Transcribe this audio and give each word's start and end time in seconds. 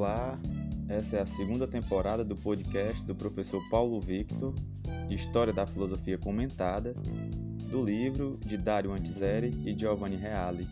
Olá, 0.00 0.38
essa 0.88 1.18
é 1.18 1.20
a 1.20 1.26
segunda 1.26 1.66
temporada 1.68 2.24
do 2.24 2.34
podcast 2.34 3.04
do 3.04 3.14
professor 3.14 3.60
Paulo 3.68 4.00
Victor, 4.00 4.54
História 5.10 5.52
da 5.52 5.66
Filosofia 5.66 6.16
Comentada, 6.16 6.94
do 7.70 7.84
livro 7.84 8.38
de 8.40 8.56
Dario 8.56 8.92
Antiseri 8.92 9.50
e 9.62 9.78
Giovanni 9.78 10.16
Reale. 10.16 10.66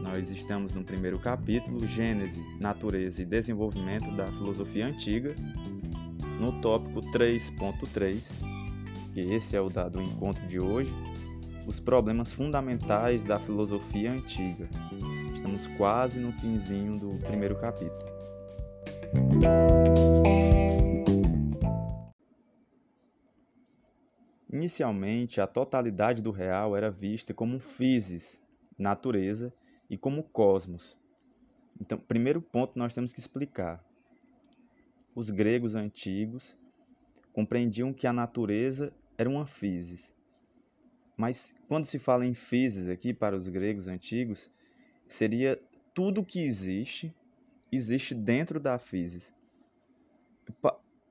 Nós 0.00 0.30
estamos 0.30 0.76
no 0.76 0.84
primeiro 0.84 1.18
capítulo, 1.18 1.88
Gênese, 1.88 2.40
Natureza 2.60 3.20
e 3.20 3.24
Desenvolvimento 3.24 4.08
da 4.14 4.28
Filosofia 4.28 4.86
Antiga, 4.86 5.34
no 6.38 6.60
tópico 6.60 7.00
3.3, 7.10 8.30
que 9.12 9.22
esse 9.22 9.56
é 9.56 9.60
o 9.60 9.68
dado 9.68 10.00
encontro 10.00 10.46
de 10.46 10.60
hoje, 10.60 10.94
os 11.66 11.80
problemas 11.80 12.32
fundamentais 12.32 13.24
da 13.24 13.40
filosofia 13.40 14.12
antiga. 14.12 14.68
Estamos 15.44 15.66
quase 15.76 16.18
no 16.18 16.32
finzinho 16.32 16.98
do 16.98 17.18
primeiro 17.18 17.54
capítulo. 17.58 18.08
Inicialmente, 24.50 25.42
a 25.42 25.46
totalidade 25.46 26.22
do 26.22 26.30
real 26.30 26.74
era 26.74 26.90
vista 26.90 27.34
como 27.34 27.60
physis, 27.60 28.40
natureza, 28.78 29.52
e 29.90 29.98
como 29.98 30.22
cosmos. 30.22 30.96
Então, 31.78 31.98
primeiro 31.98 32.40
ponto 32.40 32.78
nós 32.78 32.94
temos 32.94 33.12
que 33.12 33.20
explicar. 33.20 33.84
Os 35.14 35.28
gregos 35.28 35.74
antigos 35.74 36.56
compreendiam 37.34 37.92
que 37.92 38.06
a 38.06 38.14
natureza 38.14 38.94
era 39.18 39.28
uma 39.28 39.44
physis 39.44 40.14
mas 41.16 41.54
quando 41.68 41.84
se 41.84 41.98
fala 41.98 42.26
em 42.26 42.34
physis 42.34 42.88
aqui 42.88 43.14
para 43.14 43.36
os 43.36 43.48
gregos 43.48 43.88
antigos, 43.88 44.50
seria 45.08 45.60
tudo 45.92 46.24
que 46.24 46.40
existe, 46.40 47.14
existe 47.70 48.14
dentro 48.14 48.58
da 48.58 48.78
physis. 48.78 49.32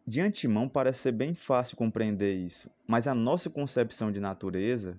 De 0.05 0.19
antemão 0.19 0.67
parece 0.67 0.99
ser 0.99 1.13
bem 1.13 1.33
fácil 1.33 1.77
compreender 1.77 2.33
isso, 2.33 2.69
mas 2.85 3.07
a 3.07 3.15
nossa 3.15 3.49
concepção 3.49 4.11
de 4.11 4.19
natureza, 4.19 4.97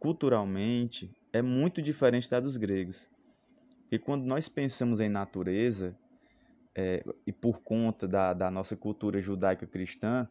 culturalmente, 0.00 1.10
é 1.32 1.40
muito 1.40 1.80
diferente 1.80 2.28
da 2.28 2.40
dos 2.40 2.56
gregos. 2.56 3.08
E 3.90 3.98
quando 3.98 4.24
nós 4.24 4.48
pensamos 4.48 4.98
em 4.98 5.08
natureza, 5.08 5.96
é, 6.74 7.04
e 7.26 7.32
por 7.32 7.60
conta 7.60 8.08
da, 8.08 8.34
da 8.34 8.50
nossa 8.50 8.76
cultura 8.76 9.20
judaica 9.20 9.66
cristã, 9.66 10.28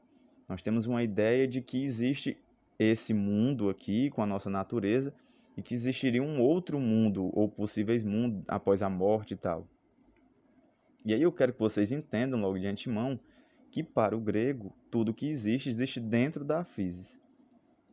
nós 0.48 0.62
temos 0.62 0.86
uma 0.86 1.02
ideia 1.02 1.48
de 1.48 1.62
que 1.62 1.82
existe 1.82 2.38
esse 2.78 3.14
mundo 3.14 3.70
aqui 3.70 4.10
com 4.10 4.22
a 4.22 4.26
nossa 4.26 4.50
natureza 4.50 5.14
e 5.58 5.62
que 5.62 5.74
existiria 5.74 6.22
um 6.22 6.42
outro 6.42 6.80
mundo 6.80 7.30
ou 7.34 7.48
possíveis 7.48 8.04
mundos 8.04 8.44
após 8.48 8.82
a 8.82 8.90
morte 8.90 9.34
e 9.34 9.38
tal. 9.38 9.68
E 11.06 11.14
aí 11.14 11.22
eu 11.22 11.32
quero 11.32 11.54
que 11.54 11.60
vocês 11.60 11.92
entendam 11.92 12.42
logo 12.42 12.58
de 12.58 12.68
antemão 12.68 13.20
que 13.72 13.84
para 13.84 14.16
o 14.16 14.20
grego 14.20 14.74
tudo 14.90 15.14
que 15.14 15.28
existe 15.28 15.70
existe 15.70 16.00
dentro 16.00 16.44
da 16.44 16.64
physis. 16.64 17.20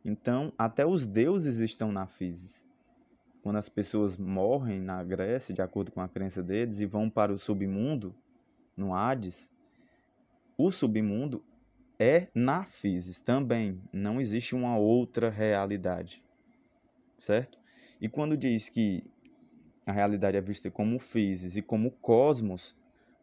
Então, 0.03 0.51
até 0.57 0.85
os 0.85 1.05
deuses 1.05 1.59
estão 1.59 1.91
na 1.91 2.05
physis. 2.05 2.65
Quando 3.41 3.57
as 3.57 3.69
pessoas 3.69 4.17
morrem 4.17 4.79
na 4.79 5.03
Grécia, 5.03 5.53
de 5.53 5.61
acordo 5.61 5.91
com 5.91 6.01
a 6.01 6.07
crença 6.07 6.41
deles, 6.41 6.79
e 6.79 6.85
vão 6.85 7.09
para 7.09 7.31
o 7.31 7.37
submundo, 7.37 8.15
no 8.75 8.95
Hades, 8.95 9.51
o 10.57 10.71
submundo 10.71 11.43
é 11.99 12.27
na 12.33 12.63
physis 12.63 13.19
também, 13.19 13.81
não 13.91 14.19
existe 14.19 14.55
uma 14.55 14.77
outra 14.77 15.29
realidade, 15.29 16.23
certo? 17.23 17.57
E 18.01 18.09
quando 18.09 18.35
diz 18.35 18.67
que 18.67 19.03
a 19.85 19.91
realidade 19.91 20.37
é 20.37 20.41
vista 20.41 20.69
como 20.69 20.99
physis 20.99 21.55
e 21.55 21.61
como 21.61 21.91
cosmos, 21.91 22.75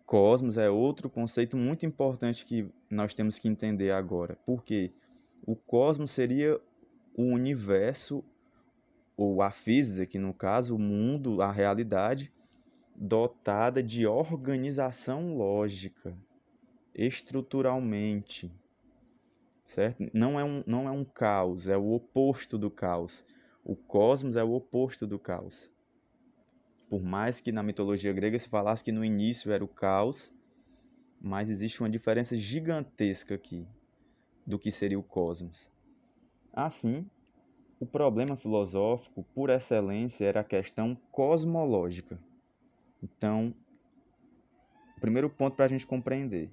cosmos 0.06 0.56
é 0.56 0.70
outro 0.70 1.08
conceito 1.10 1.56
muito 1.56 1.84
importante 1.84 2.44
que 2.44 2.68
nós 2.88 3.14
temos 3.14 3.38
que 3.38 3.48
entender 3.48 3.90
agora, 3.90 4.38
porque 4.46 4.90
o 5.46 5.54
cosmos 5.54 6.10
seria 6.10 6.58
o 7.14 7.22
universo 7.24 8.24
ou 9.16 9.42
a 9.42 9.50
física, 9.50 10.06
que 10.06 10.18
no 10.18 10.32
caso 10.32 10.74
o 10.74 10.78
mundo, 10.78 11.42
a 11.42 11.52
realidade 11.52 12.32
dotada 12.96 13.82
de 13.82 14.06
organização 14.06 15.36
lógica, 15.36 16.16
estruturalmente, 16.94 18.50
certo? 19.66 20.10
Não 20.12 20.40
é 20.40 20.44
um, 20.44 20.64
não 20.66 20.88
é 20.88 20.90
um 20.90 21.04
caos, 21.04 21.68
é 21.68 21.76
o 21.76 21.92
oposto 21.92 22.56
do 22.56 22.70
caos. 22.70 23.24
O 23.70 23.76
cosmos 23.76 24.34
é 24.34 24.42
o 24.42 24.52
oposto 24.52 25.06
do 25.06 25.16
caos. 25.16 25.70
Por 26.88 27.00
mais 27.00 27.40
que 27.40 27.52
na 27.52 27.62
mitologia 27.62 28.12
grega 28.12 28.36
se 28.36 28.48
falasse 28.48 28.82
que 28.82 28.90
no 28.90 29.04
início 29.04 29.52
era 29.52 29.62
o 29.62 29.68
caos, 29.68 30.32
mas 31.20 31.48
existe 31.48 31.78
uma 31.80 31.88
diferença 31.88 32.36
gigantesca 32.36 33.36
aqui 33.36 33.64
do 34.44 34.58
que 34.58 34.72
seria 34.72 34.98
o 34.98 35.04
cosmos. 35.04 35.70
Assim, 36.52 37.08
o 37.78 37.86
problema 37.86 38.36
filosófico 38.36 39.22
por 39.32 39.50
excelência 39.50 40.26
era 40.26 40.40
a 40.40 40.44
questão 40.44 40.96
cosmológica. 41.12 42.18
Então, 43.00 43.54
o 44.96 45.00
primeiro 45.00 45.30
ponto 45.30 45.54
para 45.54 45.66
a 45.66 45.68
gente 45.68 45.86
compreender: 45.86 46.50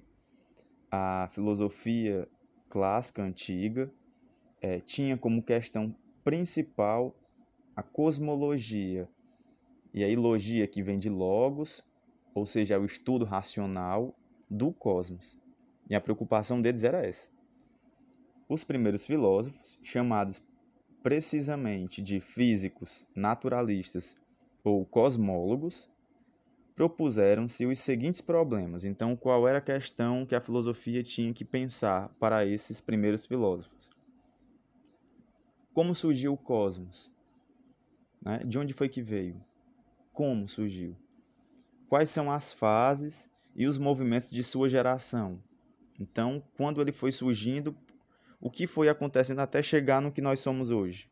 a 0.88 1.28
filosofia 1.32 2.28
clássica 2.68 3.24
antiga 3.24 3.90
é, 4.60 4.78
tinha 4.78 5.18
como 5.18 5.42
questão 5.42 5.92
principal 6.28 7.16
a 7.74 7.82
cosmologia. 7.82 9.08
E 9.94 10.04
aí, 10.04 10.14
logia 10.14 10.66
que 10.66 10.82
vem 10.82 10.98
de 10.98 11.08
logos, 11.08 11.82
ou 12.34 12.44
seja, 12.44 12.78
o 12.78 12.84
estudo 12.84 13.24
racional 13.24 14.14
do 14.50 14.70
cosmos. 14.70 15.38
E 15.88 15.94
a 15.94 16.00
preocupação 16.02 16.60
deles 16.60 16.84
era 16.84 17.00
essa. 17.00 17.30
Os 18.46 18.62
primeiros 18.62 19.06
filósofos, 19.06 19.78
chamados 19.82 20.42
precisamente 21.02 22.02
de 22.02 22.20
físicos, 22.20 23.06
naturalistas 23.14 24.14
ou 24.62 24.84
cosmólogos, 24.84 25.88
propuseram-se 26.76 27.64
os 27.64 27.78
seguintes 27.78 28.20
problemas. 28.20 28.84
Então, 28.84 29.16
qual 29.16 29.48
era 29.48 29.56
a 29.56 29.62
questão 29.62 30.26
que 30.26 30.34
a 30.34 30.42
filosofia 30.42 31.02
tinha 31.02 31.32
que 31.32 31.42
pensar 31.42 32.10
para 32.20 32.44
esses 32.44 32.82
primeiros 32.82 33.24
filósofos? 33.24 33.77
Como 35.78 35.94
surgiu 35.94 36.32
o 36.32 36.36
cosmos? 36.36 37.08
Né? 38.20 38.38
De 38.44 38.58
onde 38.58 38.74
foi 38.74 38.88
que 38.88 39.00
veio? 39.00 39.40
Como 40.12 40.48
surgiu? 40.48 40.96
Quais 41.88 42.10
são 42.10 42.32
as 42.32 42.52
fases 42.52 43.30
e 43.54 43.64
os 43.64 43.78
movimentos 43.78 44.28
de 44.28 44.42
sua 44.42 44.68
geração? 44.68 45.40
Então, 45.96 46.42
quando 46.56 46.80
ele 46.80 46.90
foi 46.90 47.12
surgindo, 47.12 47.76
o 48.40 48.50
que 48.50 48.66
foi 48.66 48.88
acontecendo 48.88 49.38
até 49.38 49.62
chegar 49.62 50.02
no 50.02 50.10
que 50.10 50.20
nós 50.20 50.40
somos 50.40 50.70
hoje? 50.70 51.08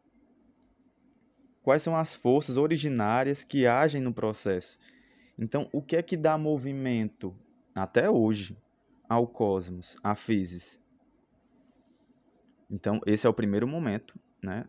Quais 1.62 1.82
são 1.82 1.94
as 1.94 2.16
forças 2.16 2.56
originárias 2.56 3.44
que 3.44 3.68
agem 3.68 4.02
no 4.02 4.12
processo? 4.12 4.76
Então, 5.38 5.68
o 5.72 5.80
que 5.80 5.94
é 5.94 6.02
que 6.02 6.16
dá 6.16 6.36
movimento 6.36 7.32
até 7.72 8.10
hoje 8.10 8.58
ao 9.08 9.28
cosmos, 9.28 9.96
à 10.02 10.16
physis? 10.16 10.76
Então, 12.68 13.00
esse 13.06 13.28
é 13.28 13.30
o 13.30 13.32
primeiro 13.32 13.68
momento, 13.68 14.18
né, 14.46 14.64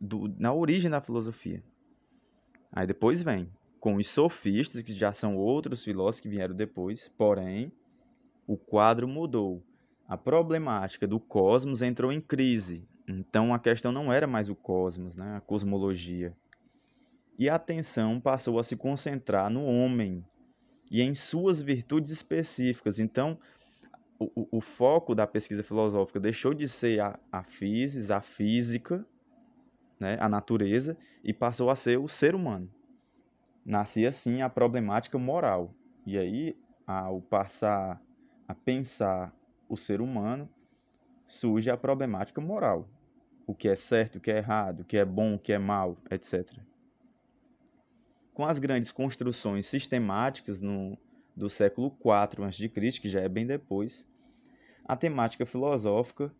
do, 0.00 0.28
na 0.38 0.52
origem 0.52 0.90
da 0.90 1.00
filosofia. 1.00 1.62
Aí 2.72 2.86
depois 2.86 3.22
vem 3.22 3.48
com 3.78 3.94
os 3.94 4.08
sofistas, 4.08 4.82
que 4.82 4.92
já 4.92 5.12
são 5.12 5.36
outros 5.36 5.84
filósofos 5.84 6.20
que 6.20 6.28
vieram 6.28 6.54
depois, 6.54 7.08
porém, 7.16 7.72
o 8.46 8.56
quadro 8.56 9.06
mudou. 9.06 9.62
A 10.08 10.16
problemática 10.16 11.06
do 11.06 11.20
cosmos 11.20 11.82
entrou 11.82 12.12
em 12.12 12.20
crise. 12.20 12.86
Então 13.08 13.54
a 13.54 13.58
questão 13.58 13.92
não 13.92 14.12
era 14.12 14.26
mais 14.26 14.48
o 14.48 14.54
cosmos, 14.54 15.14
né, 15.14 15.36
a 15.36 15.40
cosmologia 15.40 16.36
e 17.40 17.48
a 17.48 17.54
atenção 17.54 18.20
passou 18.20 18.58
a 18.58 18.62
se 18.62 18.76
concentrar 18.76 19.48
no 19.48 19.64
homem 19.64 20.22
e 20.90 21.00
em 21.00 21.14
suas 21.14 21.62
virtudes 21.62 22.10
específicas. 22.10 22.98
Então, 22.98 23.38
o, 24.20 24.60
foco 24.60 25.14
da 25.14 25.26
pesquisa 25.26 25.62
filosófica 25.62 26.20
deixou 26.20 26.52
de 26.52 26.68
ser 26.68 27.00
a, 27.00 27.18
a 27.32 27.42
physis, 27.42 28.10
a 28.10 28.20
física, 28.20 29.04
né, 29.98 30.18
a 30.20 30.28
natureza, 30.28 30.96
e 31.24 31.32
passou 31.32 31.70
a 31.70 31.76
ser 31.76 31.98
o 31.98 32.06
ser 32.06 32.34
humano. 32.34 32.70
Nascia 33.64 34.10
assim 34.10 34.42
a 34.42 34.48
problemática 34.50 35.18
moral. 35.18 35.74
E 36.04 36.18
aí, 36.18 36.56
ao 36.86 37.22
passar 37.22 38.00
a 38.46 38.54
pensar 38.54 39.34
o 39.68 39.76
ser 39.76 40.00
humano, 40.02 40.48
surge 41.26 41.70
a 41.70 41.76
problemática 41.76 42.40
moral. 42.40 42.86
O 43.46 43.54
que 43.54 43.68
é 43.68 43.76
certo, 43.76 44.16
o 44.16 44.20
que 44.20 44.30
é 44.30 44.36
errado, 44.36 44.80
o 44.80 44.84
que 44.84 44.98
é 44.98 45.04
bom, 45.04 45.34
o 45.34 45.38
que 45.38 45.52
é 45.52 45.58
mal, 45.58 45.96
etc 46.10 46.60
com 48.40 48.46
as 48.46 48.58
grandes 48.58 48.90
construções 48.90 49.66
sistemáticas 49.66 50.60
no, 50.60 50.96
do 51.36 51.48
século 51.48 51.96
IV 52.04 52.44
a.C., 52.44 52.68
que 53.00 53.08
já 53.08 53.20
é 53.20 53.28
bem 53.28 53.46
depois, 53.46 54.06
a 54.84 54.96
temática 54.96 55.46
filosófica 55.46 56.34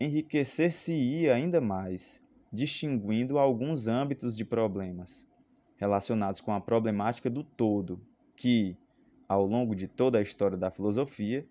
enriquecer-se-ia 0.00 1.34
ainda 1.34 1.60
mais, 1.60 2.22
distinguindo 2.52 3.38
alguns 3.38 3.86
âmbitos 3.86 4.36
de 4.36 4.44
problemas 4.44 5.26
relacionados 5.76 6.40
com 6.40 6.52
a 6.52 6.60
problemática 6.60 7.30
do 7.30 7.42
todo, 7.44 8.00
que, 8.34 8.76
ao 9.28 9.46
longo 9.46 9.74
de 9.74 9.86
toda 9.86 10.18
a 10.18 10.22
história 10.22 10.56
da 10.56 10.70
filosofia, 10.70 11.46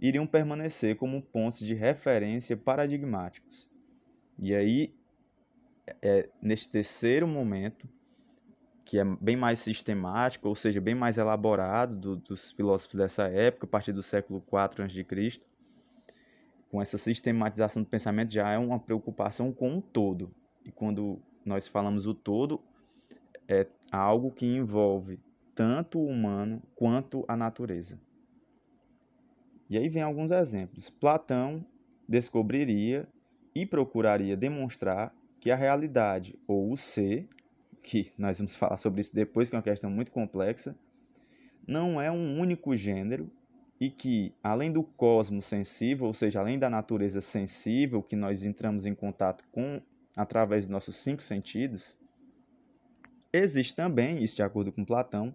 iriam 0.00 0.26
permanecer 0.26 0.96
como 0.96 1.22
pontos 1.22 1.60
de 1.60 1.74
referência 1.74 2.56
paradigmáticos. 2.56 3.68
E 4.38 4.54
aí, 4.54 4.94
é, 6.00 6.28
neste 6.40 6.70
terceiro 6.70 7.26
momento, 7.26 7.88
que 8.92 8.98
é 8.98 9.04
bem 9.06 9.36
mais 9.36 9.58
sistemático, 9.58 10.46
ou 10.46 10.54
seja, 10.54 10.78
bem 10.78 10.94
mais 10.94 11.16
elaborado 11.16 11.96
do, 11.96 12.14
dos 12.14 12.52
filósofos 12.52 12.94
dessa 12.94 13.22
época, 13.22 13.64
a 13.64 13.70
partir 13.70 13.90
do 13.90 14.02
século 14.02 14.44
IV 14.46 14.84
a.C., 14.84 15.40
com 16.70 16.82
essa 16.82 16.98
sistematização 16.98 17.82
do 17.82 17.88
pensamento 17.88 18.34
já 18.34 18.50
é 18.50 18.58
uma 18.58 18.78
preocupação 18.78 19.50
com 19.50 19.78
o 19.78 19.80
todo. 19.80 20.30
E 20.62 20.70
quando 20.70 21.18
nós 21.42 21.66
falamos 21.66 22.06
o 22.06 22.12
todo, 22.12 22.60
é 23.48 23.66
algo 23.90 24.30
que 24.30 24.44
envolve 24.44 25.18
tanto 25.54 25.98
o 25.98 26.06
humano 26.06 26.62
quanto 26.74 27.24
a 27.26 27.34
natureza. 27.34 27.98
E 29.70 29.78
aí 29.78 29.88
vem 29.88 30.02
alguns 30.02 30.30
exemplos. 30.30 30.90
Platão 30.90 31.64
descobriria 32.06 33.08
e 33.54 33.64
procuraria 33.64 34.36
demonstrar 34.36 35.14
que 35.40 35.50
a 35.50 35.56
realidade, 35.56 36.38
ou 36.46 36.70
o 36.70 36.76
ser, 36.76 37.26
que 37.82 38.12
nós 38.16 38.38
vamos 38.38 38.56
falar 38.56 38.76
sobre 38.76 39.00
isso 39.00 39.14
depois, 39.14 39.48
que 39.50 39.56
é 39.56 39.58
uma 39.58 39.62
questão 39.62 39.90
muito 39.90 40.10
complexa, 40.10 40.74
não 41.66 42.00
é 42.00 42.10
um 42.10 42.38
único 42.38 42.76
gênero 42.76 43.30
e 43.80 43.90
que, 43.90 44.32
além 44.42 44.70
do 44.70 44.82
cosmos 44.82 45.44
sensível, 45.44 46.06
ou 46.06 46.14
seja, 46.14 46.40
além 46.40 46.58
da 46.58 46.70
natureza 46.70 47.20
sensível 47.20 48.02
que 48.02 48.14
nós 48.14 48.44
entramos 48.44 48.86
em 48.86 48.94
contato 48.94 49.44
com 49.50 49.80
através 50.14 50.66
dos 50.66 50.72
nossos 50.72 50.96
cinco 50.96 51.22
sentidos, 51.22 51.96
existe 53.32 53.74
também, 53.74 54.22
isso 54.22 54.36
de 54.36 54.42
acordo 54.42 54.70
com 54.70 54.84
Platão, 54.84 55.34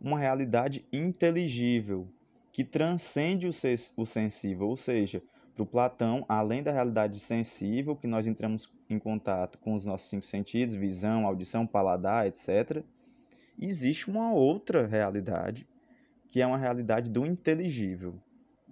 uma 0.00 0.18
realidade 0.18 0.84
inteligível 0.92 2.06
que 2.52 2.64
transcende 2.64 3.46
o 3.46 4.04
sensível, 4.04 4.68
ou 4.68 4.76
seja, 4.76 5.22
para 5.54 5.62
o 5.62 5.66
Platão, 5.66 6.24
além 6.28 6.62
da 6.62 6.72
realidade 6.72 7.18
sensível, 7.20 7.96
que 7.96 8.06
nós 8.06 8.26
entramos 8.26 8.70
em 8.88 8.98
contato 8.98 9.58
com 9.58 9.74
os 9.74 9.84
nossos 9.84 10.08
cinco 10.08 10.26
sentidos, 10.26 10.74
visão, 10.74 11.26
audição, 11.26 11.66
paladar, 11.66 12.26
etc., 12.26 12.82
existe 13.58 14.08
uma 14.08 14.32
outra 14.32 14.86
realidade, 14.86 15.66
que 16.28 16.40
é 16.40 16.46
uma 16.46 16.58
realidade 16.58 17.10
do 17.10 17.26
inteligível, 17.26 18.14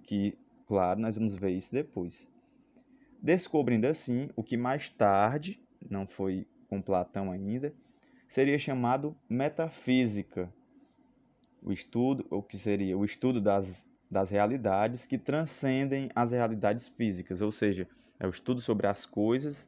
que, 0.03 0.37
claro, 0.65 0.99
nós 0.99 1.15
vamos 1.15 1.35
ver 1.35 1.51
isso 1.51 1.71
depois. 1.71 2.29
Descobrindo 3.21 3.87
assim 3.87 4.29
o 4.35 4.43
que 4.43 4.55
mais 4.55 4.89
tarde, 4.89 5.59
não 5.89 6.07
foi 6.07 6.47
com 6.69 6.81
Platão 6.81 7.31
ainda, 7.31 7.73
seria 8.27 8.57
chamado 8.57 9.15
metafísica, 9.29 10.51
o 11.61 11.71
estudo, 11.71 12.25
o 12.29 12.41
que 12.41 12.57
seria 12.57 12.97
o 12.97 13.03
estudo 13.03 13.41
das 13.41 13.85
das 14.09 14.29
realidades 14.29 15.05
que 15.05 15.17
transcendem 15.17 16.09
as 16.15 16.31
realidades 16.31 16.87
físicas, 16.87 17.41
ou 17.41 17.51
seja, 17.51 17.87
é 18.19 18.25
o 18.25 18.29
estudo 18.29 18.61
sobre 18.61 18.87
as 18.87 19.05
coisas 19.05 19.67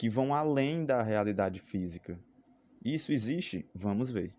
que 0.00 0.08
vão 0.08 0.34
além 0.34 0.86
da 0.86 1.02
realidade 1.02 1.60
física. 1.60 2.18
Isso 2.82 3.12
existe? 3.12 3.66
Vamos 3.74 4.10
ver. 4.10 4.34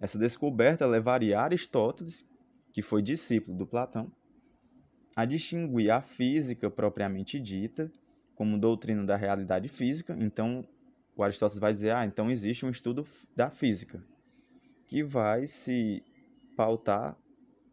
Essa 0.00 0.18
descoberta 0.18 0.86
levaria 0.86 1.38
Aristóteles, 1.38 2.26
que 2.72 2.80
foi 2.80 3.02
discípulo 3.02 3.58
do 3.58 3.66
Platão, 3.66 4.10
a 5.14 5.26
distinguir 5.26 5.90
a 5.90 6.00
física 6.00 6.70
propriamente 6.70 7.38
dita 7.38 7.92
como 8.34 8.58
doutrina 8.58 9.04
da 9.04 9.16
realidade 9.16 9.68
física. 9.68 10.16
Então, 10.18 10.66
o 11.14 11.22
Aristóteles 11.22 11.60
vai 11.60 11.74
dizer: 11.74 11.94
ah, 11.94 12.06
então 12.06 12.30
existe 12.30 12.64
um 12.64 12.70
estudo 12.70 13.06
da 13.36 13.50
física 13.50 14.02
que 14.86 15.04
vai 15.04 15.46
se 15.46 16.02
pautar 16.56 17.18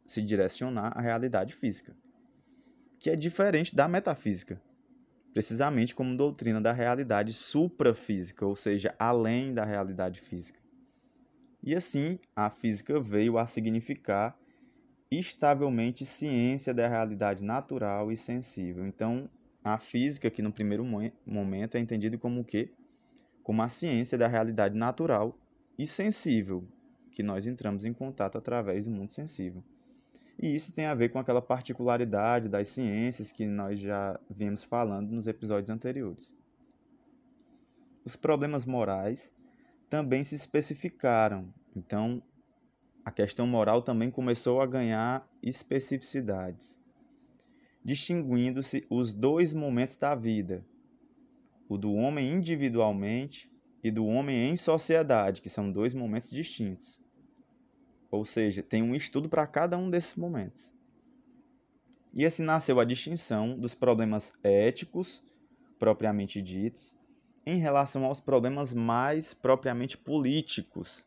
se 0.06 0.22
direcionar 0.22 0.92
à 0.94 1.00
realidade 1.00 1.54
física, 1.54 1.96
que 3.00 3.10
é 3.10 3.16
diferente 3.16 3.74
da 3.74 3.88
metafísica, 3.88 4.62
precisamente 5.38 5.94
como 5.94 6.18
doutrina 6.18 6.60
da 6.60 6.74
realidade 6.74 7.32
suprafísica, 7.32 8.44
ou 8.44 8.56
seja, 8.56 8.96
além 8.98 9.54
da 9.54 9.64
realidade 9.64 10.20
física. 10.20 10.60
E 11.62 11.76
assim, 11.76 12.18
a 12.36 12.50
física 12.50 13.00
veio 13.00 13.38
a 13.38 13.46
significar 13.46 14.36
estavelmente 15.12 16.08
ciência 16.08 16.74
da 16.74 16.88
realidade 16.88 17.44
natural 17.44 18.12
e 18.12 18.18
sensível. 18.18 18.88
Então, 18.88 19.30
a 19.64 19.78
física, 19.78 20.32
que 20.32 20.42
no 20.42 20.52
primeiro 20.52 20.84
momento 21.24 21.76
é 21.76 21.80
entendida 21.80 22.18
como 22.18 22.42
o 22.42 22.44
quê? 22.44 22.74
Como 23.44 23.62
a 23.62 23.70
ciência 23.70 24.18
da 24.18 24.28
realidade 24.28 24.76
natural 24.76 25.38
e 25.78 25.86
sensível, 25.86 26.68
que 27.12 27.22
nós 27.22 27.46
entramos 27.46 27.86
em 27.86 27.94
contato 27.94 28.40
através 28.40 28.86
do 28.86 28.90
mundo 28.90 29.12
sensível. 29.12 29.64
E 30.40 30.54
isso 30.54 30.72
tem 30.72 30.86
a 30.86 30.94
ver 30.94 31.10
com 31.10 31.18
aquela 31.18 31.42
particularidade 31.42 32.48
das 32.48 32.68
ciências 32.68 33.32
que 33.32 33.46
nós 33.46 33.80
já 33.80 34.20
vimos 34.30 34.64
falando 34.64 35.12
nos 35.12 35.28
episódios 35.28 35.70
anteriores. 35.70 36.36
Os 38.06 38.16
problemas 38.16 38.66
morais 38.66 39.34
também 39.90 40.24
se 40.24 40.36
especificaram, 40.36 41.52
então 41.76 42.22
a 43.04 43.12
questão 43.12 43.48
moral 43.48 43.82
também 43.82 44.12
começou 44.12 44.62
a 44.62 44.68
ganhar 44.68 45.28
especificidades, 45.42 46.78
distinguindo-se 47.84 48.86
os 48.90 49.14
dois 49.14 49.54
momentos 49.54 49.98
da 49.98 50.14
vida, 50.14 50.64
o 51.68 51.78
do 51.78 51.94
homem 51.94 52.32
individualmente 52.32 53.52
e 53.84 53.90
do 53.90 54.06
homem 54.06 54.52
em 54.52 54.58
sociedade, 54.58 55.42
que 55.42 55.50
são 55.50 55.72
dois 55.72 55.94
momentos 55.94 56.30
distintos. 56.30 57.02
Ou 58.10 58.24
seja, 58.26 58.64
tem 58.64 58.82
um 58.82 58.96
estudo 58.96 59.28
para 59.28 59.46
cada 59.46 59.78
um 59.78 59.90
desses 59.90 60.16
momentos. 60.16 60.74
E 62.14 62.26
assim 62.26 62.44
nasceu 62.44 62.80
a 62.80 62.86
distinção 62.86 63.58
dos 63.58 63.76
problemas 63.76 64.34
éticos, 64.44 65.24
propriamente 65.78 66.42
ditos, 66.42 66.96
em 67.46 67.60
relação 67.60 68.04
aos 68.06 68.20
problemas 68.20 68.74
mais 68.74 69.34
propriamente 69.34 69.98
políticos. 69.98 71.06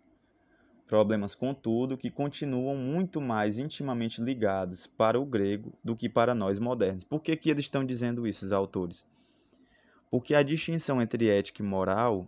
Problemas, 0.87 1.35
contudo, 1.35 1.97
que 1.97 2.11
continuam 2.11 2.77
muito 2.77 3.21
mais 3.21 3.59
intimamente 3.59 4.21
ligados 4.21 4.87
para 4.87 5.21
o 5.21 5.25
grego 5.25 5.73
do 5.85 5.95
que 5.95 6.09
para 6.09 6.35
nós 6.35 6.59
modernos. 6.59 7.05
Por 7.05 7.21
que, 7.21 7.37
que 7.37 7.51
eles 7.51 7.67
estão 7.67 7.85
dizendo 7.85 8.27
isso, 8.27 8.45
os 8.45 8.53
autores? 8.53 9.07
Porque 10.11 10.35
a 10.35 10.43
distinção 10.43 11.01
entre 11.01 11.29
ética 11.29 11.63
e 11.63 11.67
moral 11.67 12.27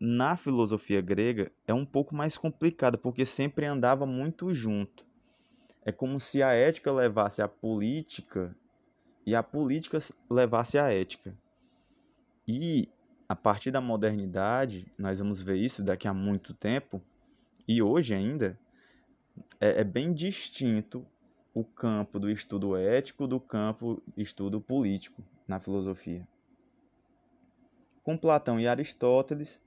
na 0.00 0.36
filosofia 0.36 1.00
grega 1.00 1.50
é 1.66 1.72
um 1.72 1.86
pouco 1.86 2.14
mais 2.14 2.36
complicada, 2.36 2.98
porque 2.98 3.24
sempre 3.24 3.66
andava 3.66 4.06
muito 4.06 4.52
junto. 4.52 5.04
É 5.84 5.92
como 5.92 6.18
se 6.20 6.42
a 6.42 6.52
ética 6.52 6.92
levasse 6.92 7.40
a 7.40 7.48
política 7.48 8.54
e 9.24 9.34
a 9.34 9.42
política 9.42 9.98
levasse 10.30 10.78
a 10.78 10.92
ética. 10.92 11.34
E 12.46 12.88
a 13.28 13.34
partir 13.34 13.70
da 13.70 13.80
modernidade, 13.80 14.86
nós 14.96 15.18
vamos 15.18 15.40
ver 15.40 15.56
isso 15.56 15.82
daqui 15.82 16.06
a 16.06 16.14
muito 16.14 16.54
tempo, 16.54 17.02
e 17.66 17.82
hoje 17.82 18.14
ainda, 18.14 18.58
é, 19.60 19.80
é 19.80 19.84
bem 19.84 20.12
distinto 20.12 21.04
o 21.52 21.64
campo 21.64 22.20
do 22.20 22.30
estudo 22.30 22.76
ético 22.76 23.26
do 23.26 23.40
campo 23.40 24.02
do 24.14 24.20
estudo 24.20 24.60
político 24.60 25.22
na 25.48 25.58
filosofia. 25.58 26.26
Com 28.04 28.16
Platão 28.16 28.60
e 28.60 28.68
Aristóteles, 28.68 29.60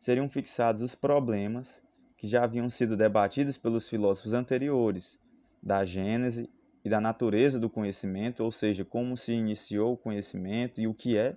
seriam 0.00 0.28
fixados 0.28 0.82
os 0.82 0.94
problemas 0.94 1.82
que 2.16 2.26
já 2.26 2.42
haviam 2.42 2.68
sido 2.68 2.96
debatidos 2.96 3.56
pelos 3.56 3.88
filósofos 3.88 4.32
anteriores, 4.32 5.18
da 5.62 5.84
gênese 5.84 6.50
e 6.84 6.88
da 6.88 7.00
natureza 7.00 7.60
do 7.60 7.68
conhecimento, 7.68 8.42
ou 8.42 8.50
seja, 8.50 8.84
como 8.84 9.16
se 9.16 9.32
iniciou 9.32 9.92
o 9.92 9.96
conhecimento 9.96 10.80
e 10.80 10.86
o 10.86 10.94
que 10.94 11.16
é, 11.16 11.36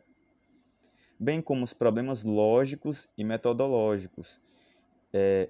bem 1.20 1.42
como 1.42 1.64
os 1.64 1.74
problemas 1.74 2.24
lógicos 2.24 3.08
e 3.18 3.24
metodológicos. 3.24 4.42
É, 5.12 5.50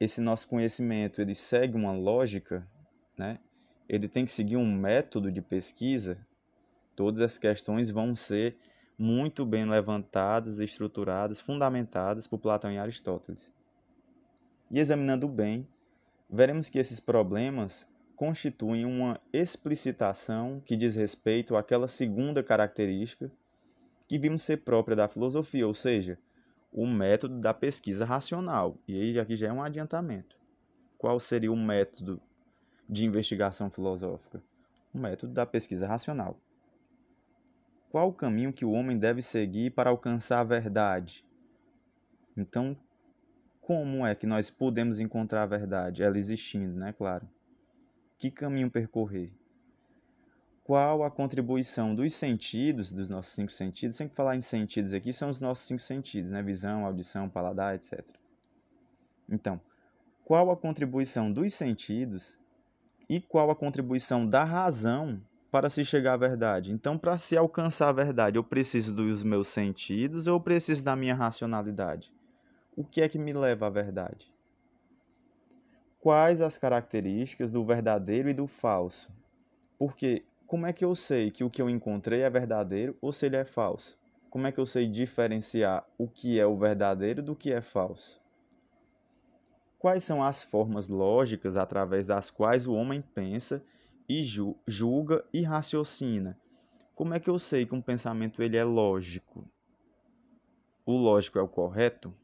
esse 0.00 0.20
nosso 0.20 0.48
conhecimento 0.48 1.20
ele 1.20 1.34
segue 1.34 1.76
uma 1.76 1.92
lógica, 1.92 2.66
né? 3.16 3.38
ele 3.88 4.08
tem 4.08 4.24
que 4.24 4.30
seguir 4.30 4.56
um 4.56 4.70
método 4.70 5.30
de 5.30 5.40
pesquisa, 5.40 6.18
todas 6.94 7.20
as 7.20 7.38
questões 7.38 7.90
vão 7.90 8.14
ser 8.16 8.56
muito 8.98 9.44
bem 9.44 9.68
levantadas, 9.68 10.58
estruturadas, 10.58 11.40
fundamentadas 11.40 12.26
por 12.26 12.38
Platão 12.38 12.70
e 12.72 12.78
Aristóteles. 12.78 13.52
E 14.70 14.78
examinando 14.78 15.28
bem, 15.28 15.66
veremos 16.28 16.68
que 16.68 16.78
esses 16.78 16.98
problemas 16.98 17.86
constituem 18.16 18.84
uma 18.86 19.20
explicitação 19.32 20.60
que 20.64 20.76
diz 20.76 20.96
respeito 20.96 21.54
àquela 21.54 21.86
segunda 21.86 22.42
característica 22.42 23.30
que 24.08 24.18
vimos 24.18 24.42
ser 24.42 24.58
própria 24.58 24.96
da 24.96 25.08
filosofia, 25.08 25.66
ou 25.66 25.74
seja, 25.74 26.18
o 26.72 26.86
método 26.86 27.38
da 27.38 27.52
pesquisa 27.52 28.04
racional. 28.04 28.76
E 28.88 29.00
aí 29.00 29.18
aqui 29.18 29.36
já 29.36 29.48
é 29.48 29.52
um 29.52 29.62
adiantamento. 29.62 30.36
Qual 30.96 31.20
seria 31.20 31.52
o 31.52 31.56
método 31.56 32.20
de 32.88 33.04
investigação 33.04 33.70
filosófica? 33.70 34.42
O 34.94 34.98
método 34.98 35.32
da 35.32 35.44
pesquisa 35.44 35.86
racional. 35.86 36.38
Qual 37.90 38.08
o 38.08 38.12
caminho 38.12 38.52
que 38.52 38.64
o 38.64 38.72
homem 38.72 38.98
deve 38.98 39.22
seguir 39.22 39.70
para 39.70 39.90
alcançar 39.90 40.40
a 40.40 40.44
verdade? 40.44 41.24
Então, 42.36 42.76
como 43.60 44.06
é 44.06 44.14
que 44.14 44.26
nós 44.26 44.50
podemos 44.50 45.00
encontrar 45.00 45.42
a 45.42 45.46
verdade? 45.46 46.02
Ela 46.02 46.18
existindo, 46.18 46.78
né? 46.78 46.92
Claro. 46.92 47.28
Que 48.18 48.30
caminho 48.30 48.70
percorrer? 48.70 49.32
Qual 50.62 51.04
a 51.04 51.10
contribuição 51.10 51.94
dos 51.94 52.12
sentidos, 52.14 52.92
dos 52.92 53.08
nossos 53.08 53.32
cinco 53.32 53.52
sentidos? 53.52 53.96
Sempre 53.96 54.16
falar 54.16 54.36
em 54.36 54.42
sentidos 54.42 54.92
aqui 54.92 55.12
são 55.12 55.28
os 55.28 55.40
nossos 55.40 55.66
cinco 55.66 55.80
sentidos, 55.80 56.30
né? 56.30 56.42
Visão, 56.42 56.84
audição, 56.84 57.28
paladar, 57.28 57.74
etc. 57.74 58.04
Então, 59.28 59.60
qual 60.24 60.50
a 60.50 60.56
contribuição 60.56 61.32
dos 61.32 61.54
sentidos 61.54 62.38
e 63.08 63.20
qual 63.20 63.50
a 63.50 63.56
contribuição 63.56 64.28
da 64.28 64.42
razão 64.42 65.22
para 65.56 65.70
se 65.70 65.82
chegar 65.86 66.12
à 66.12 66.16
verdade? 66.18 66.70
Então, 66.70 66.98
para 66.98 67.16
se 67.16 67.34
alcançar 67.34 67.88
a 67.88 67.92
verdade, 67.92 68.36
eu 68.36 68.44
preciso 68.44 68.92
dos 68.92 69.22
meus 69.22 69.48
sentidos 69.48 70.26
ou 70.26 70.34
eu 70.34 70.40
preciso 70.40 70.84
da 70.84 70.94
minha 70.94 71.14
racionalidade? 71.14 72.12
O 72.76 72.84
que 72.84 73.00
é 73.00 73.08
que 73.08 73.18
me 73.18 73.32
leva 73.32 73.66
à 73.66 73.70
verdade? 73.70 74.30
Quais 75.98 76.42
as 76.42 76.58
características 76.58 77.50
do 77.50 77.64
verdadeiro 77.64 78.28
e 78.28 78.34
do 78.34 78.46
falso? 78.46 79.10
Porque 79.78 80.26
como 80.46 80.66
é 80.66 80.74
que 80.74 80.84
eu 80.84 80.94
sei 80.94 81.30
que 81.30 81.42
o 81.42 81.48
que 81.48 81.62
eu 81.62 81.70
encontrei 81.70 82.20
é 82.20 82.28
verdadeiro 82.28 82.94
ou 83.00 83.10
se 83.10 83.24
ele 83.24 83.36
é 83.36 83.44
falso? 83.46 83.98
Como 84.28 84.46
é 84.46 84.52
que 84.52 84.60
eu 84.60 84.66
sei 84.66 84.86
diferenciar 84.86 85.86
o 85.96 86.06
que 86.06 86.38
é 86.38 86.44
o 86.44 86.58
verdadeiro 86.58 87.22
do 87.22 87.34
que 87.34 87.50
é 87.50 87.62
falso? 87.62 88.20
Quais 89.78 90.04
são 90.04 90.22
as 90.22 90.44
formas 90.44 90.86
lógicas 90.86 91.56
através 91.56 92.04
das 92.04 92.30
quais 92.30 92.66
o 92.66 92.74
homem 92.74 93.00
pensa 93.00 93.64
e 94.08 94.24
julga 94.66 95.24
e 95.32 95.42
raciocina? 95.42 96.38
Como 96.94 97.12
é 97.14 97.20
que 97.20 97.28
eu 97.28 97.38
sei 97.38 97.66
que 97.66 97.74
um 97.74 97.82
pensamento 97.82 98.42
ele 98.42 98.56
é 98.56 98.64
lógico? 98.64 99.48
O 100.84 100.96
lógico 100.96 101.38
é 101.38 101.42
o 101.42 101.48
correto? 101.48 102.14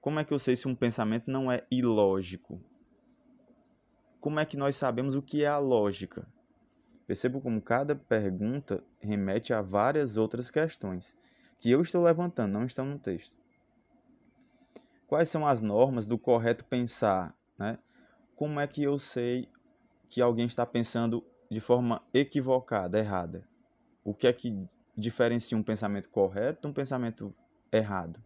Como 0.00 0.20
é 0.20 0.24
que 0.24 0.34
eu 0.34 0.38
sei 0.38 0.56
se 0.56 0.68
um 0.68 0.74
pensamento 0.74 1.30
não 1.30 1.50
é 1.50 1.66
ilógico? 1.70 2.60
Como 4.20 4.40
é 4.40 4.44
que 4.44 4.56
nós 4.56 4.76
sabemos 4.76 5.14
o 5.14 5.22
que 5.22 5.44
é 5.44 5.46
a 5.46 5.58
lógica? 5.58 6.26
Percebo 7.06 7.40
como 7.40 7.62
cada 7.62 7.94
pergunta 7.94 8.82
remete 9.00 9.52
a 9.52 9.62
várias 9.62 10.16
outras 10.16 10.50
questões 10.50 11.16
que 11.58 11.70
eu 11.70 11.80
estou 11.80 12.02
levantando, 12.02 12.52
não 12.52 12.66
estão 12.66 12.84
no 12.84 12.98
texto. 12.98 13.34
Quais 15.06 15.28
são 15.28 15.46
as 15.46 15.60
normas 15.60 16.04
do 16.04 16.18
correto 16.18 16.64
pensar? 16.64 17.34
Né? 17.56 17.78
Como 18.34 18.58
é 18.58 18.66
que 18.66 18.82
eu 18.82 18.98
sei 18.98 19.48
que 20.16 20.22
alguém 20.22 20.46
está 20.46 20.64
pensando 20.64 21.22
de 21.50 21.60
forma 21.60 22.00
equivocada, 22.14 22.98
errada? 22.98 23.46
O 24.02 24.14
que 24.14 24.26
é 24.26 24.32
que 24.32 24.66
diferencia 24.96 25.58
um 25.58 25.62
pensamento 25.62 26.08
correto 26.08 26.62
de 26.62 26.68
um 26.68 26.72
pensamento 26.72 27.34
errado? 27.70 28.18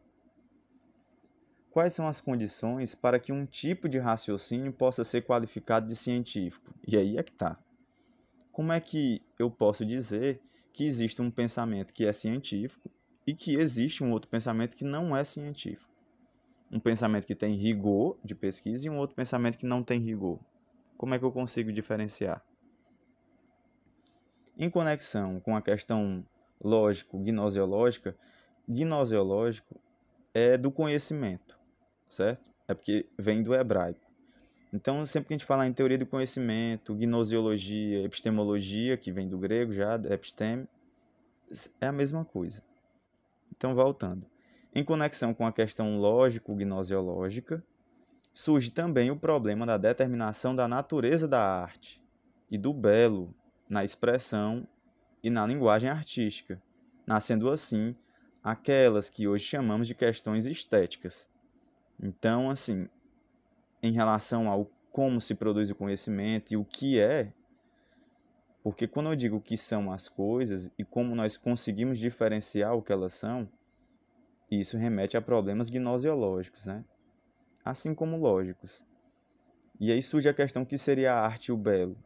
Quais 1.69 1.93
são 1.93 2.07
as 2.07 2.21
condições 2.21 2.95
para 2.95 3.19
que 3.19 3.33
um 3.33 3.45
tipo 3.45 3.89
de 3.89 3.99
raciocínio 3.99 4.73
possa 4.73 5.03
ser 5.03 5.23
qualificado 5.23 5.89
de 5.89 5.97
científico? 5.97 6.73
E 6.87 6.97
aí 6.97 7.19
é 7.19 7.25
que 7.25 7.33
está. 7.33 7.59
Como 8.53 8.71
é 8.71 8.79
que 8.79 9.21
eu 9.37 9.51
posso 9.51 9.85
dizer 9.85 10.41
que 10.73 10.85
existe 10.85 11.21
um 11.21 11.29
pensamento 11.29 11.93
que 11.93 12.07
é 12.07 12.13
científico 12.13 12.89
e 13.27 13.35
que 13.35 13.57
existe 13.57 14.05
um 14.05 14.13
outro 14.13 14.31
pensamento 14.31 14.77
que 14.77 14.85
não 14.85 15.17
é 15.17 15.25
científico? 15.25 15.91
Um 16.71 16.79
pensamento 16.79 17.27
que 17.27 17.35
tem 17.35 17.57
rigor 17.57 18.17
de 18.25 18.37
pesquisa 18.37 18.87
e 18.87 18.91
um 18.91 18.97
outro 18.97 19.17
pensamento 19.17 19.59
que 19.59 19.67
não 19.67 19.83
tem 19.83 19.99
rigor. 19.99 20.39
Como 21.01 21.15
é 21.15 21.19
que 21.19 21.25
eu 21.25 21.33
consigo 21.33 21.73
diferenciar? 21.73 22.45
Em 24.59 24.69
conexão 24.69 25.41
com 25.41 25.57
a 25.57 25.63
questão 25.63 26.23
lógico-gnoseológica, 26.63 28.15
gnoseológico 28.69 29.81
é 30.35 30.59
do 30.59 30.71
conhecimento 30.71 31.59
certo? 32.11 32.45
É 32.69 32.75
porque 32.75 33.07
vem 33.19 33.43
do 33.43 33.55
hebraico. 33.55 34.05
Então, 34.75 35.07
sempre 35.07 35.29
que 35.29 35.35
a 35.35 35.39
gente 35.39 35.47
fala 35.47 35.67
em 35.67 35.73
teoria 35.73 35.97
do 35.97 36.05
conhecimento, 36.05 36.95
gnoseologia, 36.95 38.05
epistemologia, 38.05 38.99
que 38.99 39.11
vem 39.11 39.27
do 39.27 39.39
grego 39.39 39.73
já, 39.73 39.95
episteme, 39.95 40.69
é 41.81 41.87
a 41.87 41.93
mesma 41.93 42.27
coisa. 42.27 42.63
Então, 43.57 43.75
voltando. 43.75 44.27
Em 44.75 44.85
conexão 44.85 45.33
com 45.33 45.47
a 45.47 45.53
questão 45.53 45.99
lógico-gnoseológica, 45.99 47.65
surge 48.33 48.71
também 48.71 49.11
o 49.11 49.17
problema 49.17 49.67
da 49.67 49.77
determinação 49.77 50.55
da 50.55 50.67
natureza 50.69 51.27
da 51.27 51.41
arte 51.41 52.03
e 52.51 52.57
do 52.57 52.73
belo 52.73 53.35
na 53.69 53.85
expressão 53.85 54.67
e 55.23 55.31
na 55.31 55.47
linguagem 55.47 55.91
artística, 55.91 56.61
nascendo 57.07 57.51
assim 57.51 57.95
aquelas 58.43 59.11
que 59.11 59.29
hoje 59.29 59.45
chamamos 59.45 59.87
de 59.87 59.95
questões 59.95 60.47
estéticas, 60.47 61.29
então, 62.03 62.49
assim, 62.49 62.89
em 63.83 63.93
relação 63.93 64.49
ao 64.49 64.71
como 64.91 65.21
se 65.21 65.35
produz 65.35 65.71
o 65.71 65.75
conhecimento 65.75 66.53
e 66.53 66.57
o 66.57 66.65
que 66.65 66.99
é, 66.99 67.33
porque 68.63 68.87
quando 68.89 69.11
eu 69.11 69.17
digo 69.17 69.37
o 69.37 69.41
que 69.41 69.57
são 69.57 69.93
as 69.93 70.09
coisas 70.09 70.71
e 70.79 70.85
como 70.85 71.15
nós 71.15 71.37
conseguimos 71.37 71.99
diferenciar 71.99 72.75
o 72.75 72.83
que 72.83 72.93
elas 72.93 73.15
são, 73.15 73.49
isso 74.51 74.77
remete 74.77 75.17
a 75.17 75.23
problemas 75.23 75.71
gnoseológicos, 75.71 76.67
né? 76.67 76.85
Assim 77.65 77.95
como 77.95 78.17
lógicos. 78.17 78.85
E 79.79 79.91
aí 79.91 80.03
surge 80.03 80.29
a 80.29 80.35
questão 80.35 80.65
que 80.65 80.77
seria 80.77 81.13
a 81.13 81.21
arte 81.21 81.47
e 81.47 81.53
o 81.53 81.57
belo. 81.57 81.97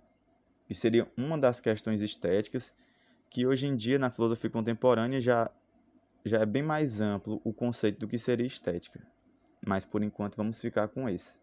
E 0.69 0.75
seria 0.75 1.11
uma 1.17 1.37
das 1.37 1.61
questões 1.61 2.01
estéticas 2.01 2.73
que 3.29 3.47
hoje 3.47 3.67
em 3.67 3.77
dia 3.77 3.99
na 3.99 4.11
filosofia 4.11 4.51
contemporânea 4.51 5.21
já 5.21 5.51
já 6.27 6.39
é 6.39 6.47
bem 6.47 6.63
mais 6.63 7.03
amplo 7.03 7.41
o 7.45 7.53
conceito 7.53 8.01
do 8.01 8.09
que 8.09 8.17
seria 8.17 8.47
estética 8.47 9.07
mas 9.67 9.85
por 9.85 10.03
enquanto 10.03 10.37
vamos 10.37 10.61
ficar 10.61 10.89
com 10.89 11.09
esse. 11.09 11.41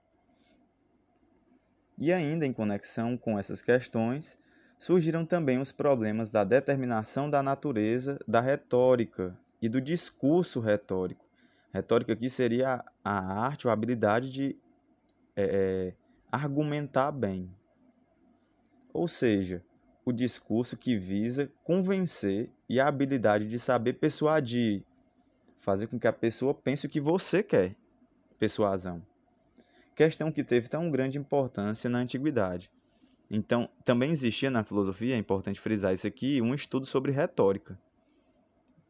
E 1.97 2.11
ainda 2.13 2.45
em 2.45 2.53
conexão 2.53 3.17
com 3.17 3.37
essas 3.37 3.61
questões, 3.61 4.37
surgiram 4.77 5.25
também 5.25 5.59
os 5.59 5.71
problemas 5.71 6.29
da 6.29 6.43
determinação 6.43 7.29
da 7.29 7.43
natureza 7.43 8.19
da 8.27 8.41
retórica 8.41 9.37
e 9.61 9.69
do 9.69 9.81
discurso 9.81 10.59
retórico. 10.59 11.25
Retórica 11.73 12.13
aqui 12.13 12.29
seria 12.29 12.83
a 13.03 13.43
arte 13.43 13.65
ou 13.65 13.71
a 13.71 13.73
habilidade 13.73 14.29
de 14.29 14.55
é, 15.35 15.43
é, 15.43 15.93
argumentar 16.31 17.11
bem. 17.11 17.49
Ou 18.93 19.07
seja, 19.07 19.63
o 20.03 20.11
discurso 20.11 20.75
que 20.75 20.97
visa 20.97 21.49
convencer 21.63 22.49
e 22.67 22.79
a 22.79 22.87
habilidade 22.87 23.47
de 23.47 23.57
saber 23.57 23.93
persuadir, 23.93 24.83
fazer 25.61 25.87
com 25.87 25.97
que 25.97 26.07
a 26.07 26.13
pessoa 26.13 26.53
pense 26.53 26.85
o 26.85 26.89
que 26.89 26.99
você 26.99 27.41
quer 27.41 27.75
persuasão. 28.37 29.01
Questão 29.95 30.31
que 30.31 30.43
teve 30.43 30.67
tão 30.67 30.89
grande 30.89 31.17
importância 31.17 31.89
na 31.89 31.99
antiguidade. 31.99 32.69
Então, 33.29 33.69
também 33.85 34.11
existia 34.11 34.49
na 34.49 34.63
filosofia, 34.63 35.15
é 35.15 35.17
importante 35.17 35.59
frisar 35.59 35.93
isso 35.93 36.07
aqui, 36.07 36.41
um 36.41 36.53
estudo 36.53 36.85
sobre 36.85 37.11
retórica. 37.13 37.79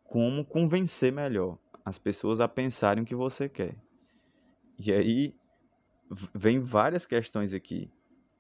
Como 0.06 0.44
convencer 0.44 1.12
melhor 1.12 1.58
as 1.84 1.98
pessoas 1.98 2.40
a 2.40 2.48
pensarem 2.48 3.04
o 3.04 3.06
que 3.06 3.16
você 3.16 3.50
quer. 3.50 3.76
E 4.78 4.92
aí 4.92 5.36
vem 6.34 6.60
várias 6.60 7.06
questões 7.06 7.54
aqui. 7.54 7.92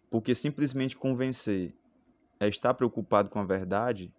Porque 0.09 0.35
simplesmente 0.35 0.97
convencer 0.97 1.73
é 2.39 2.47
estar 2.47 2.73
preocupado 2.73 3.29
com 3.29 3.39
a 3.39 3.45
verdade. 3.45 4.13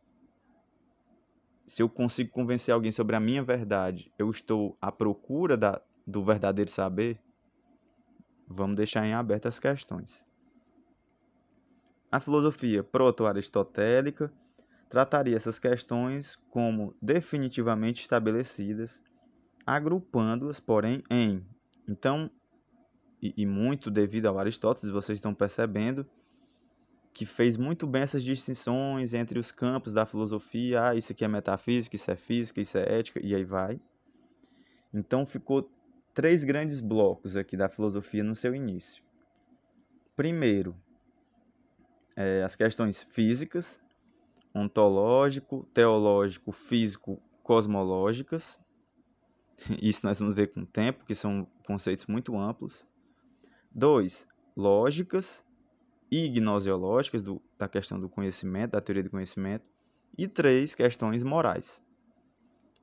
Se 1.67 1.83
eu 1.83 1.89
consigo 1.89 2.31
convencer 2.31 2.73
alguém 2.73 2.93
sobre 2.93 3.17
a 3.17 3.21
minha 3.21 3.43
verdade, 3.43 4.13
eu 4.19 4.31
estou 4.31 4.77
à 4.81 4.91
procura 4.91 5.57
da, 5.57 5.81
do 6.07 6.25
verdadeiro 6.25 6.71
saber, 6.71 7.21
vamos 8.47 8.77
deixar 8.77 9.05
em 9.07 9.13
aberto 9.13 9.47
as 9.47 9.59
questões. 9.59 10.25
A 12.11 12.21
filosofia 12.21 12.83
proto-aristotélica 12.83 14.33
trataria 14.89 15.37
essas 15.37 15.59
questões 15.59 16.37
como 16.51 16.95
definitivamente 17.01 18.03
estabelecidas, 18.03 19.03
agrupando-as, 19.67 20.61
porém, 20.61 21.03
em. 21.11 21.45
Então, 21.89 22.31
e, 23.21 23.33
e, 23.37 23.47
muito 23.47 23.91
devido 23.91 24.27
ao 24.27 24.39
Aristóteles, 24.39 24.93
vocês 24.93 25.17
estão 25.17 25.35
percebendo 25.35 26.07
que 27.13 27.27
fez 27.27 27.57
muito 27.57 27.87
bem 27.87 28.03
essas 28.03 28.25
distinções 28.25 29.13
entre 29.13 29.39
os 29.39 29.53
campos 29.53 29.93
da 29.93 30.07
filosofia. 30.07 30.89
Ah, 30.89 30.95
isso 30.95 31.13
aqui 31.13 31.25
é 31.25 31.29
metafísica, 31.29 31.95
isso 31.95 32.11
é 32.11 32.17
física, 32.17 32.61
isso 32.61 32.79
é 32.79 32.99
ética, 32.99 33.21
e 33.23 33.35
aí 33.35 33.45
vai. 33.45 33.81
Então 34.93 35.27
ficou 35.27 35.71
três 36.15 36.43
grandes 36.45 36.81
blocos 36.81 37.37
aqui 37.37 37.57
da 37.57 37.69
filosofia 37.69 38.25
no 38.25 38.35
seu 38.35 38.55
início. 38.55 39.03
Primeiro, 40.17 40.75
é, 42.17 42.43
as 42.43 42.57
questões 42.57 43.03
físicas, 43.03 43.81
ontológico, 44.55 45.67
teológico, 45.73 46.53
físico, 46.53 47.23
cosmológicas. 47.43 48.61
Isso 49.81 50.05
nós 50.05 50.19
vamos 50.19 50.35
ver 50.35 50.49
com 50.53 50.61
o 50.61 50.67
tempo, 50.67 51.05
que 51.05 51.15
são 51.15 51.47
conceitos 51.67 52.07
muito 52.07 52.37
amplos. 52.37 52.87
Dois, 53.71 54.27
lógicas 54.57 55.45
e 56.11 56.29
gnoseológicas, 56.29 57.23
do, 57.23 57.41
da 57.59 57.69
questão 57.69 57.99
do 57.99 58.09
conhecimento, 58.09 58.73
da 58.73 58.81
teoria 58.81 59.03
do 59.03 59.11
conhecimento. 59.11 59.65
E 60.17 60.29
três, 60.29 60.75
questões 60.75 61.23
morais. 61.23 61.83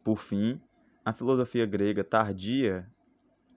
Por 0.04 0.20
fim, 0.20 0.60
a 1.06 1.14
filosofia 1.14 1.66
grega 1.66 2.04
tardia 2.04 2.90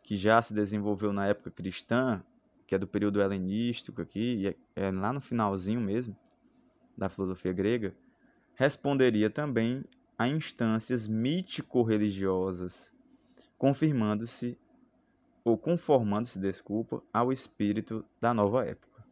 que 0.02 0.17
já 0.17 0.43
se 0.43 0.52
desenvolveu 0.52 1.12
na 1.12 1.26
época 1.26 1.50
cristã, 1.50 2.23
que 2.67 2.75
é 2.75 2.79
do 2.79 2.87
período 2.87 3.21
helenístico 3.21 4.02
aqui, 4.02 4.49
é, 4.76 4.87
é 4.87 4.91
lá 4.91 5.12
no 5.12 5.21
finalzinho 5.21 5.81
mesmo 5.81 6.17
da 6.97 7.09
filosofia 7.09 7.52
grega, 7.52 7.95
responderia 8.55 9.31
também 9.31 9.85
a 10.19 10.29
instâncias 10.29 11.09
mítico-religiosas, 11.09 12.93
confirmando-se 13.62 14.59
ou 15.45 15.57
conformando-se, 15.57 16.37
desculpa, 16.37 17.00
ao 17.12 17.31
espírito 17.31 18.04
da 18.21 18.35
nova 18.35 18.64
época. 18.66 19.04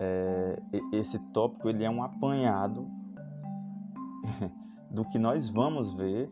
É, 0.00 0.62
esse 0.92 1.18
tópico 1.34 1.68
ele 1.68 1.84
é 1.84 1.90
um 1.90 2.02
apanhado 2.02 2.88
do 4.90 5.04
que 5.04 5.18
nós 5.18 5.46
vamos 5.50 5.92
ver 5.92 6.30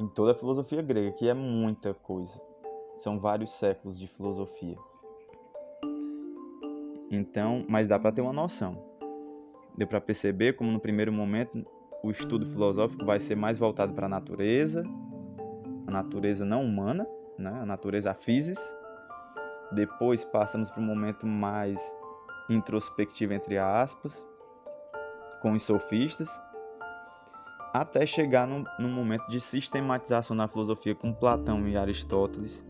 em 0.00 0.08
toda 0.08 0.32
a 0.32 0.34
filosofia 0.34 0.82
grega, 0.82 1.12
que 1.12 1.28
é 1.28 1.32
muita 1.32 1.94
coisa. 1.94 2.42
São 2.98 3.20
vários 3.20 3.52
séculos 3.52 3.96
de 3.96 4.08
filosofia. 4.08 4.76
Então, 7.08 7.64
mas 7.68 7.86
dá 7.86 8.00
para 8.00 8.10
ter 8.10 8.20
uma 8.22 8.32
noção. 8.32 8.95
Deu 9.76 9.86
para 9.86 10.00
perceber 10.00 10.54
como 10.54 10.70
no 10.70 10.80
primeiro 10.80 11.12
momento 11.12 11.66
o 12.02 12.10
estudo 12.10 12.46
filosófico 12.46 13.04
vai 13.04 13.20
ser 13.20 13.36
mais 13.36 13.58
voltado 13.58 13.92
para 13.92 14.06
a 14.06 14.08
natureza, 14.08 14.82
a 15.86 15.90
natureza 15.90 16.44
não 16.44 16.62
humana, 16.62 17.06
né? 17.38 17.50
a 17.50 17.66
natureza 17.66 18.10
a 18.10 18.14
physis. 18.14 18.58
Depois 19.72 20.24
passamos 20.24 20.70
para 20.70 20.80
um 20.80 20.86
momento 20.86 21.26
mais 21.26 21.78
introspectivo 22.48 23.32
entre 23.32 23.58
aspas, 23.58 24.24
com 25.42 25.52
os 25.52 25.62
sofistas, 25.62 26.28
até 27.72 28.06
chegar 28.06 28.46
num, 28.46 28.64
num 28.78 28.88
momento 28.88 29.26
de 29.28 29.40
sistematização 29.40 30.36
da 30.36 30.48
filosofia 30.48 30.94
com 30.94 31.12
Platão 31.12 31.66
e 31.68 31.76
Aristóteles, 31.76 32.64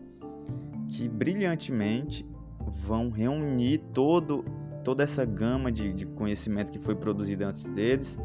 que 0.89 1.07
brilhantemente 1.07 2.25
vão 2.85 3.09
reunir 3.09 3.79
todo, 3.93 4.43
toda 4.87 5.03
essa 5.03 5.25
gama 5.25 5.69
de, 5.69 5.91
de 5.91 6.05
conhecimento 6.05 6.71
que 6.71 6.79
foi 6.79 6.95
produzida 6.95 7.45
antes 7.45 7.65
deles, 7.65 8.17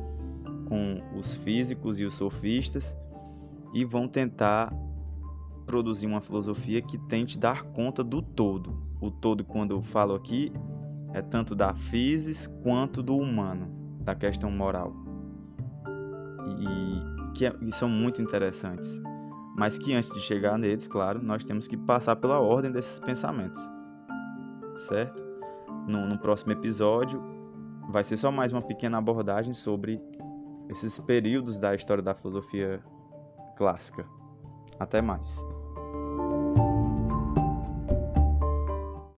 com 0.69 1.02
os 1.19 1.35
físicos 1.35 1.99
e 1.99 2.04
os 2.04 2.14
sofistas, 2.14 2.97
e 3.75 3.85
vão 3.85 4.07
tentar 4.07 4.73
produzir 5.66 6.07
uma 6.07 6.21
filosofia 6.21 6.81
que 6.81 6.97
tente 6.97 7.37
dar 7.37 7.64
conta 7.64 8.04
do 8.04 8.23
todo. 8.23 8.81
O 9.00 9.11
todo, 9.11 9.45
quando 9.45 9.73
eu 9.73 9.83
falo 9.83 10.14
aqui, 10.14 10.52
é 11.12 11.21
tanto 11.21 11.57
da 11.57 11.75
physis 11.75 12.47
quanto 12.62 13.02
do 13.02 13.16
humano, 13.16 13.99
da 13.99 14.14
questão 14.14 14.49
moral. 14.49 14.95
E 16.47 17.33
que, 17.35 17.45
é, 17.45 17.50
que 17.50 17.73
são 17.73 17.88
muito 17.88 18.23
interessantes. 18.23 19.02
Mas 19.57 19.81
que 19.81 19.92
antes 19.95 20.14
de 20.14 20.21
chegar 20.21 20.57
neles, 20.57 20.87
claro, 20.87 21.21
nós 21.21 21.42
temos 21.42 21.66
que 21.66 21.76
passar 21.76 22.14
pela 22.14 22.38
ordem 22.38 22.71
desses 22.71 23.00
pensamentos 23.00 23.61
certo? 24.83 25.21
No, 25.86 26.06
no 26.06 26.18
próximo 26.18 26.52
episódio 26.52 27.22
vai 27.90 28.04
ser 28.04 28.16
só 28.16 28.30
mais 28.30 28.52
uma 28.52 28.62
pequena 28.62 28.98
abordagem 28.98 29.52
sobre 29.52 30.00
esses 30.68 30.98
períodos 31.00 31.58
da 31.58 31.74
história 31.74 32.02
da 32.02 32.14
filosofia 32.14 32.82
clássica. 33.56 34.06
Até 34.78 35.02
mais. 35.02 35.44